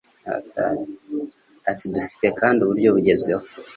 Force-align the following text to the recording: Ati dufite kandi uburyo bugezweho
Ati 1.71 1.85
dufite 1.95 2.27
kandi 2.39 2.59
uburyo 2.61 2.89
bugezweho 2.95 3.43